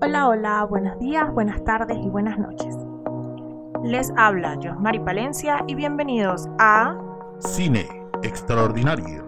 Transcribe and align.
Hola, 0.00 0.28
hola, 0.28 0.62
buenos 0.62 0.96
días, 1.00 1.28
buenas 1.32 1.64
tardes 1.64 1.98
y 1.98 2.08
buenas 2.08 2.38
noches. 2.38 2.72
Les 3.82 4.12
habla 4.16 4.56
Josmari 4.62 5.00
Palencia 5.00 5.64
y 5.66 5.74
bienvenidos 5.74 6.48
a 6.60 6.96
Cine 7.40 7.88
Extraordinario. 8.22 9.26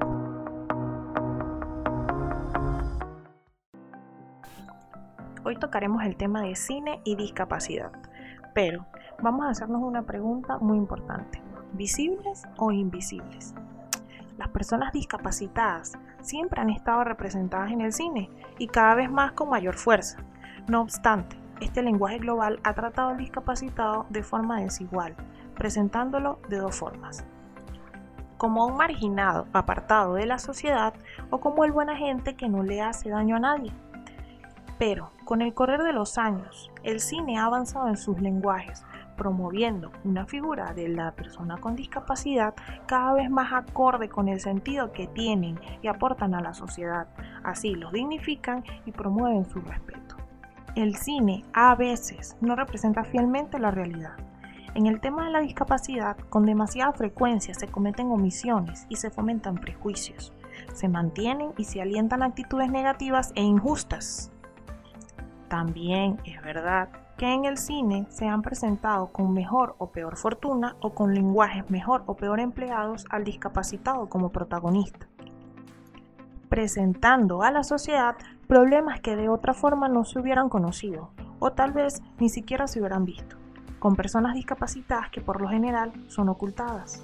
Hoy 5.43 5.57
tocaremos 5.57 6.05
el 6.05 6.15
tema 6.15 6.43
de 6.43 6.55
cine 6.55 7.01
y 7.05 7.17
discapacidad, 7.17 7.91
pero 8.55 8.87
vamos 9.21 9.47
a 9.47 9.51
hacernos 9.51 9.83
una 9.83 10.03
pregunta 10.03 10.59
muy 10.59 10.79
importante. 10.79 11.43
¿Visibles 11.73 12.45
o 12.59 12.71
invisibles? 12.71 13.57
Las 14.39 14.51
personas 14.51 14.93
discapacitadas 14.93 15.99
siempre 16.23 16.61
han 16.61 16.71
estado 16.71 17.03
representadas 17.03 17.73
en 17.73 17.81
el 17.81 17.93
cine 17.93 18.31
y 18.57 18.69
cada 18.69 18.95
vez 18.95 19.11
más 19.11 19.33
con 19.33 19.49
mayor 19.49 19.75
fuerza. 19.75 20.19
No 20.71 20.83
obstante, 20.83 21.37
este 21.61 21.83
lenguaje 21.83 22.19
global 22.19 22.61
ha 22.63 22.75
tratado 22.75 23.09
al 23.09 23.17
discapacitado 23.17 24.07
de 24.09 24.23
forma 24.23 24.61
desigual, 24.61 25.17
presentándolo 25.57 26.39
de 26.49 26.59
dos 26.59 26.77
formas. 26.77 27.25
Como 28.39 28.65
un 28.67 28.77
marginado, 28.77 29.49
apartado 29.53 30.15
de 30.15 30.27
la 30.27 30.39
sociedad, 30.39 30.95
o 31.31 31.41
como 31.41 31.65
el 31.65 31.73
buen 31.73 31.91
agente 31.91 32.37
que 32.37 32.49
no 32.49 32.63
le 32.63 32.83
hace 32.83 33.11
daño 33.11 33.35
a 33.35 33.41
nadie. 33.41 33.73
Pero, 34.79 35.11
con 35.25 35.43
el 35.43 35.55
correr 35.55 35.83
de 35.83 35.93
los 35.93 36.19
años, 36.19 36.71
el 36.85 37.01
cine 37.01 37.37
ha 37.37 37.47
avanzado 37.47 37.89
en 37.89 37.97
sus 37.97 38.21
lenguajes, 38.21 38.85
promoviendo 39.17 39.91
una 40.05 40.25
figura 40.25 40.73
de 40.73 40.87
la 40.87 41.11
persona 41.11 41.57
con 41.57 41.75
discapacidad 41.75 42.55
cada 42.87 43.13
vez 43.15 43.29
más 43.29 43.53
acorde 43.53 44.09
con 44.09 44.29
el 44.29 44.39
sentido 44.39 44.93
que 44.93 45.09
tienen 45.09 45.59
y 45.83 45.89
aportan 45.89 46.33
a 46.37 46.41
la 46.41 46.55
sociedad. 46.55 47.09
Así 47.43 47.75
los 47.75 47.93
dignifican 47.93 48.63
y 48.87 48.93
promueven 48.93 49.51
su 49.51 49.61
respeto. 49.63 50.10
El 50.77 50.97
cine 50.97 51.45
a 51.53 51.75
veces 51.75 52.37
no 52.41 52.55
representa 52.55 53.03
fielmente 53.03 53.59
la 53.59 53.73
realidad. 53.73 54.17
En 54.75 54.87
el 54.87 55.01
tema 55.01 55.25
de 55.25 55.33
la 55.33 55.41
discapacidad, 55.41 56.17
con 56.29 56.47
demasiada 56.47 56.93
frecuencia 56.93 57.55
se 57.55 57.67
cometen 57.67 58.13
omisiones 58.13 58.87
y 58.89 58.97
se 58.97 59.11
fomentan 59.11 59.57
prejuicios. 59.57 60.33
Se 60.73 60.89
mantienen 60.89 61.53
y 61.57 61.65
se 61.65 61.83
alientan 61.83 62.23
actitudes 62.23 62.71
negativas 62.71 63.33
e 63.35 63.43
injustas. 63.43 64.31
También 65.49 66.21
es 66.25 66.41
verdad 66.43 66.89
que 67.17 67.35
en 67.35 67.47
el 67.47 67.59
cine 67.59 68.07
se 68.09 68.29
han 68.29 68.43
presentado 68.43 69.09
con 69.09 69.33
mejor 69.33 69.75
o 69.79 69.91
peor 69.91 70.17
fortuna 70.17 70.77
o 70.81 70.95
con 70.95 71.15
lenguajes 71.15 71.69
mejor 71.69 72.05
o 72.07 72.15
peor 72.15 72.39
empleados 72.39 73.07
al 73.11 73.25
discapacitado 73.25 74.09
como 74.09 74.31
protagonista, 74.31 75.09
presentando 76.49 77.43
a 77.43 77.51
la 77.51 77.65
sociedad 77.65 78.15
problemas 78.51 79.01
que 79.01 79.15
de 79.15 79.29
otra 79.29 79.55
forma 79.55 79.89
no 79.89 80.05
se 80.05 80.19
hubieran 80.19 80.49
conocido 80.49 81.11
o 81.39 81.53
tal 81.53 81.71
vez 81.71 82.03
ni 82.19 82.29
siquiera 82.29 82.67
se 82.67 82.81
hubieran 82.81 83.05
visto, 83.05 83.37
con 83.79 83.95
personas 83.95 84.35
discapacitadas 84.35 85.09
que 85.11 85.21
por 85.21 85.41
lo 85.41 85.49
general 85.49 85.93
son 86.09 86.29
ocultadas. 86.29 87.01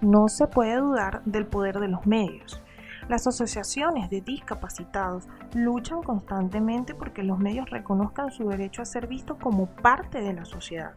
No 0.00 0.26
se 0.26 0.48
puede 0.48 0.74
dudar 0.78 1.22
del 1.24 1.46
poder 1.46 1.78
de 1.78 1.86
los 1.86 2.04
medios, 2.04 2.60
las 3.08 3.28
asociaciones 3.28 4.10
de 4.10 4.22
discapacitados 4.22 5.28
luchan 5.54 6.02
constantemente 6.02 6.96
porque 6.96 7.22
los 7.22 7.38
medios 7.38 7.70
reconozcan 7.70 8.32
su 8.32 8.48
derecho 8.48 8.82
a 8.82 8.86
ser 8.86 9.06
vistos 9.06 9.36
como 9.40 9.66
parte 9.66 10.20
de 10.20 10.32
la 10.32 10.44
sociedad. 10.44 10.94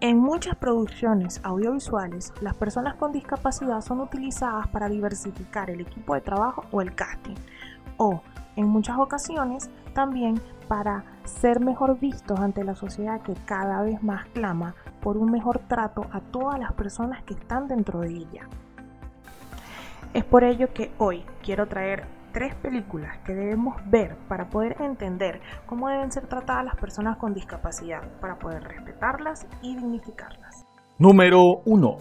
En 0.00 0.16
muchas 0.16 0.54
producciones 0.54 1.40
audiovisuales, 1.42 2.32
las 2.40 2.54
personas 2.54 2.94
con 2.94 3.10
discapacidad 3.10 3.80
son 3.80 4.00
utilizadas 4.00 4.68
para 4.68 4.88
diversificar 4.88 5.70
el 5.70 5.80
equipo 5.80 6.14
de 6.14 6.20
trabajo 6.20 6.64
o 6.70 6.80
el 6.80 6.94
casting, 6.94 7.34
o 7.98 8.22
en 8.56 8.66
muchas 8.66 8.98
ocasiones 8.98 9.70
también 9.92 10.40
para 10.66 11.04
ser 11.24 11.60
mejor 11.60 11.98
vistos 11.98 12.40
ante 12.40 12.64
la 12.64 12.74
sociedad 12.74 13.20
que 13.20 13.34
cada 13.44 13.82
vez 13.82 14.02
más 14.02 14.26
clama 14.26 14.74
por 15.00 15.16
un 15.16 15.30
mejor 15.30 15.58
trato 15.60 16.06
a 16.12 16.20
todas 16.20 16.58
las 16.58 16.72
personas 16.72 17.22
que 17.24 17.34
están 17.34 17.68
dentro 17.68 18.00
de 18.00 18.08
ella. 18.08 18.48
Es 20.14 20.24
por 20.24 20.42
ello 20.42 20.72
que 20.72 20.90
hoy 20.98 21.22
quiero 21.42 21.68
traer 21.68 22.06
tres 22.32 22.54
películas 22.54 23.18
que 23.24 23.34
debemos 23.34 23.76
ver 23.90 24.16
para 24.28 24.48
poder 24.48 24.80
entender 24.80 25.40
cómo 25.66 25.88
deben 25.88 26.12
ser 26.12 26.26
tratadas 26.26 26.64
las 26.64 26.76
personas 26.76 27.16
con 27.16 27.34
discapacidad, 27.34 28.02
para 28.20 28.38
poder 28.38 28.62
respetarlas 28.64 29.46
y 29.62 29.76
dignificarlas. 29.76 30.64
Número 30.98 31.62
1. 31.64 31.98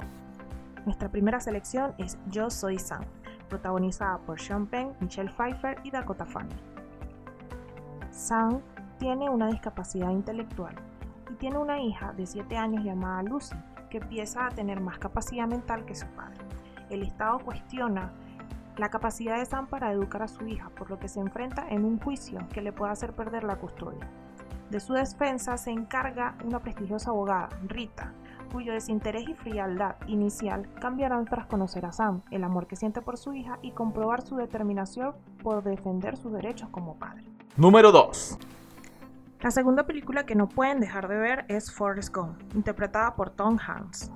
Nuestra 0.85 1.09
primera 1.09 1.39
selección 1.39 1.93
es 1.97 2.17
Yo 2.29 2.49
Soy 2.49 2.79
Sam, 2.79 3.03
protagonizada 3.47 4.17
por 4.19 4.39
Sean 4.39 4.67
Penn, 4.67 4.93
Michelle 4.99 5.31
Pfeiffer 5.31 5.77
y 5.83 5.91
Dakota 5.91 6.25
Fanning. 6.25 6.59
Sam 8.11 8.61
tiene 8.99 9.29
una 9.29 9.47
discapacidad 9.47 10.09
intelectual 10.09 10.75
y 11.31 11.35
tiene 11.35 11.57
una 11.57 11.79
hija 11.79 12.13
de 12.13 12.25
7 12.25 12.57
años 12.57 12.83
llamada 12.83 13.23
Lucy, 13.23 13.55
que 13.89 13.97
empieza 13.97 14.47
a 14.47 14.49
tener 14.49 14.81
más 14.81 14.97
capacidad 14.97 15.47
mental 15.47 15.85
que 15.85 15.95
su 15.95 16.07
padre 16.07 16.47
el 16.89 17.03
Estado 17.03 17.39
cuestiona 17.39 18.11
la 18.77 18.89
capacidad 18.89 19.37
de 19.37 19.45
Sam 19.45 19.67
para 19.67 19.91
educar 19.91 20.21
a 20.21 20.27
su 20.27 20.45
hija, 20.47 20.69
por 20.69 20.89
lo 20.89 20.99
que 20.99 21.07
se 21.07 21.19
enfrenta 21.19 21.67
en 21.69 21.83
un 21.83 21.99
juicio 21.99 22.47
que 22.53 22.61
le 22.61 22.71
puede 22.71 22.91
hacer 22.91 23.13
perder 23.13 23.43
la 23.43 23.57
custodia. 23.57 24.07
De 24.69 24.79
su 24.79 24.93
defensa 24.93 25.57
se 25.57 25.71
encarga 25.71 26.35
una 26.43 26.59
prestigiosa 26.59 27.09
abogada, 27.09 27.49
Rita, 27.65 28.13
cuyo 28.47 28.73
desinterés 28.73 29.27
y 29.27 29.33
frialdad 29.33 29.95
inicial 30.07 30.67
cambiarán 30.79 31.25
tras 31.25 31.45
conocer 31.45 31.85
a 31.85 31.91
Sam, 31.91 32.21
el 32.31 32.43
amor 32.43 32.67
que 32.67 32.75
siente 32.75 33.01
por 33.01 33.17
su 33.17 33.33
hija 33.33 33.59
y 33.61 33.71
comprobar 33.71 34.21
su 34.21 34.35
determinación 34.35 35.15
por 35.43 35.63
defender 35.63 36.17
sus 36.17 36.31
derechos 36.33 36.69
como 36.69 36.95
padre. 36.95 37.23
Número 37.55 37.91
2. 37.91 38.37
La 39.41 39.51
segunda 39.51 39.83
película 39.83 40.25
que 40.25 40.35
no 40.35 40.49
pueden 40.49 40.79
dejar 40.79 41.07
de 41.07 41.17
ver 41.17 41.45
es 41.47 41.71
Forrest 41.71 42.15
Gump, 42.15 42.41
interpretada 42.55 43.15
por 43.15 43.29
Tom 43.29 43.57
Hanks. 43.59 44.11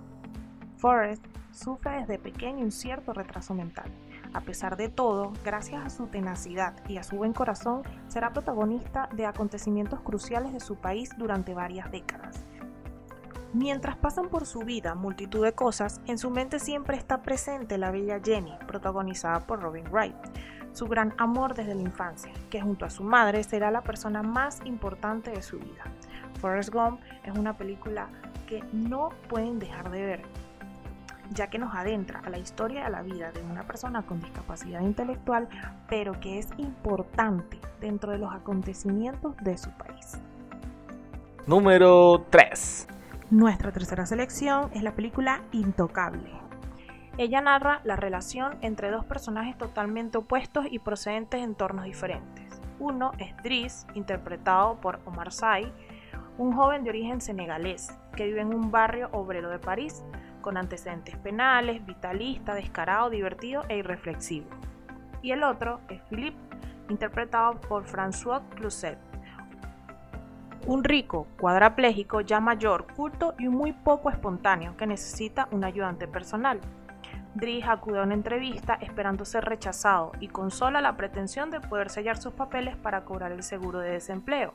Forrest 0.77 1.23
sufre 1.51 1.99
desde 1.99 2.17
pequeño 2.17 2.63
un 2.63 2.71
cierto 2.71 3.13
retraso 3.13 3.53
mental. 3.53 3.91
A 4.33 4.41
pesar 4.41 4.77
de 4.77 4.87
todo, 4.87 5.33
gracias 5.43 5.85
a 5.85 5.89
su 5.89 6.07
tenacidad 6.07 6.73
y 6.87 6.97
a 6.97 7.03
su 7.03 7.17
buen 7.17 7.33
corazón, 7.33 7.83
será 8.07 8.31
protagonista 8.31 9.09
de 9.13 9.25
acontecimientos 9.25 9.99
cruciales 9.99 10.53
de 10.53 10.59
su 10.59 10.75
país 10.75 11.11
durante 11.17 11.53
varias 11.53 11.91
décadas. 11.91 12.45
Mientras 13.53 13.97
pasan 13.97 14.29
por 14.29 14.45
su 14.45 14.59
vida 14.59 14.95
multitud 14.95 15.43
de 15.43 15.51
cosas, 15.51 15.99
en 16.05 16.17
su 16.17 16.29
mente 16.29 16.57
siempre 16.57 16.95
está 16.95 17.21
presente 17.21 17.77
la 17.77 17.91
bella 17.91 18.21
Jenny, 18.23 18.53
protagonizada 18.65 19.41
por 19.41 19.61
Robin 19.61 19.83
Wright, 19.91 20.15
su 20.71 20.87
gran 20.87 21.13
amor 21.17 21.53
desde 21.53 21.75
la 21.75 21.81
infancia, 21.81 22.31
que 22.49 22.61
junto 22.61 22.85
a 22.85 22.89
su 22.89 23.03
madre 23.03 23.43
será 23.43 23.69
la 23.69 23.81
persona 23.81 24.23
más 24.23 24.59
importante 24.63 25.31
de 25.31 25.41
su 25.41 25.59
vida. 25.59 25.83
Forrest 26.39 26.73
Gump 26.73 27.01
es 27.25 27.37
una 27.37 27.57
película 27.57 28.07
que 28.47 28.63
no 28.71 29.09
pueden 29.27 29.59
dejar 29.59 29.91
de 29.91 30.05
ver, 30.05 30.21
ya 31.31 31.47
que 31.47 31.59
nos 31.59 31.75
adentra 31.75 32.21
a 32.21 32.29
la 32.29 32.37
historia 32.37 32.85
de 32.85 32.89
la 32.89 33.01
vida 33.01 33.33
de 33.33 33.41
una 33.41 33.63
persona 33.63 34.03
con 34.03 34.21
discapacidad 34.21 34.79
intelectual, 34.79 35.49
pero 35.89 36.17
que 36.21 36.39
es 36.39 36.47
importante 36.57 37.59
dentro 37.81 38.13
de 38.13 38.17
los 38.17 38.33
acontecimientos 38.33 39.35
de 39.37 39.57
su 39.57 39.69
país. 39.71 40.19
Número 41.45 42.25
3. 42.29 42.87
Nuestra 43.31 43.71
tercera 43.71 44.05
selección 44.05 44.69
es 44.73 44.83
la 44.83 44.93
película 44.93 45.41
Intocable. 45.53 46.29
Ella 47.17 47.39
narra 47.39 47.79
la 47.85 47.95
relación 47.95 48.57
entre 48.59 48.91
dos 48.91 49.05
personajes 49.05 49.57
totalmente 49.57 50.17
opuestos 50.17 50.65
y 50.69 50.79
procedentes 50.79 51.39
de 51.39 51.45
entornos 51.45 51.85
diferentes. 51.85 52.61
Uno 52.77 53.13
es 53.19 53.33
Driss, 53.41 53.87
interpretado 53.93 54.81
por 54.81 54.99
Omar 55.05 55.31
Sy, 55.31 55.71
un 56.37 56.51
joven 56.51 56.83
de 56.83 56.89
origen 56.89 57.21
senegalés 57.21 57.97
que 58.17 58.25
vive 58.25 58.41
en 58.41 58.53
un 58.53 58.69
barrio 58.69 59.07
obrero 59.13 59.49
de 59.49 59.59
París, 59.59 60.03
con 60.41 60.57
antecedentes 60.57 61.15
penales, 61.15 61.85
vitalista, 61.85 62.53
descarado, 62.53 63.09
divertido 63.09 63.63
e 63.69 63.77
irreflexivo. 63.77 64.47
Y 65.21 65.31
el 65.31 65.43
otro 65.43 65.79
es 65.87 66.01
Philippe, 66.09 66.37
interpretado 66.89 67.61
por 67.61 67.85
François 67.85 68.41
Cluzet, 68.55 68.97
un 70.67 70.83
rico 70.83 71.27
cuadraplégico 71.39 72.21
ya 72.21 72.39
mayor, 72.39 72.87
culto 72.95 73.35
y 73.39 73.47
muy 73.47 73.73
poco 73.73 74.09
espontáneo 74.09 74.77
que 74.77 74.87
necesita 74.87 75.47
un 75.51 75.63
ayudante 75.63 76.07
personal. 76.07 76.59
Driss 77.35 77.65
acude 77.67 77.99
a 77.99 78.03
una 78.03 78.13
entrevista 78.13 78.75
esperando 78.81 79.23
ser 79.25 79.45
rechazado 79.45 80.11
y 80.19 80.27
con 80.27 80.51
sola 80.51 80.81
la 80.81 80.97
pretensión 80.97 81.49
de 81.49 81.61
poder 81.61 81.89
sellar 81.89 82.17
sus 82.17 82.33
papeles 82.33 82.75
para 82.75 83.05
cobrar 83.05 83.31
el 83.31 83.43
seguro 83.43 83.79
de 83.79 83.91
desempleo, 83.91 84.53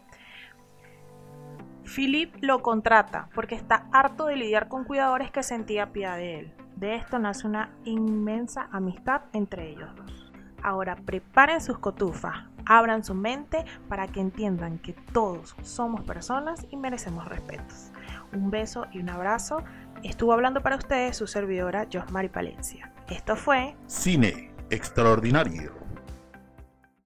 Philip 1.86 2.34
lo 2.40 2.62
contrata 2.62 3.28
porque 3.34 3.54
está 3.54 3.86
harto 3.92 4.26
de 4.26 4.36
lidiar 4.36 4.68
con 4.68 4.84
cuidadores 4.84 5.30
que 5.30 5.42
sentía 5.42 5.92
piedad 5.92 6.16
de 6.16 6.40
él. 6.40 6.52
De 6.76 6.94
esto 6.94 7.18
nace 7.18 7.46
una 7.46 7.70
inmensa 7.84 8.68
amistad 8.72 9.22
entre 9.32 9.70
ellos 9.70 9.94
dos. 9.96 10.25
Ahora 10.66 10.96
preparen 10.96 11.60
sus 11.60 11.78
cotufas, 11.78 12.34
abran 12.64 13.04
su 13.04 13.14
mente 13.14 13.64
para 13.88 14.08
que 14.08 14.18
entiendan 14.18 14.80
que 14.80 14.94
todos 15.12 15.54
somos 15.62 16.02
personas 16.02 16.66
y 16.72 16.76
merecemos 16.76 17.28
respetos. 17.28 17.92
Un 18.32 18.50
beso 18.50 18.88
y 18.90 18.98
un 18.98 19.08
abrazo. 19.08 19.62
Estuvo 20.02 20.32
hablando 20.32 20.64
para 20.64 20.74
ustedes 20.74 21.16
su 21.16 21.28
servidora 21.28 21.86
Josmari 21.92 22.28
Palencia. 22.28 22.92
Esto 23.08 23.36
fue 23.36 23.76
Cine 23.86 24.50
Extraordinario. 24.68 25.85